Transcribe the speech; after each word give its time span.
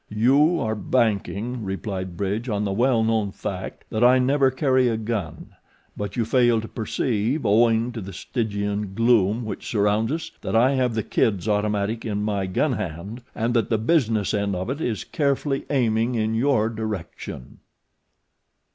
"You 0.09 0.59
are 0.59 0.73
banking," 0.73 1.63
replied 1.63 2.17
Bridge, 2.17 2.49
"on 2.49 2.65
the 2.65 2.71
well 2.71 3.03
known 3.03 3.31
fact 3.31 3.85
that 3.91 4.03
I 4.03 4.17
never 4.17 4.49
carry 4.49 4.87
a 4.87 4.97
gun; 4.97 5.49
but 5.95 6.15
you 6.15 6.25
fail 6.25 6.59
to 6.59 6.67
perceive, 6.67 7.45
owing 7.45 7.91
to 7.91 8.01
the 8.01 8.11
Stygian 8.11 8.95
gloom 8.95 9.45
which 9.45 9.67
surrounds 9.69 10.11
us, 10.11 10.31
that 10.41 10.55
I 10.55 10.71
have 10.71 10.95
the 10.95 11.03
Kid's 11.03 11.47
automatic 11.47 12.03
in 12.03 12.23
my 12.23 12.47
gun 12.47 12.73
hand 12.73 13.21
and 13.35 13.53
that 13.53 13.69
the 13.69 13.77
business 13.77 14.33
end 14.33 14.55
of 14.55 14.71
it 14.71 14.81
is 14.81 15.03
carefully 15.03 15.65
aiming 15.69 16.15
in 16.15 16.33
your 16.33 16.67
direction." 16.69 17.59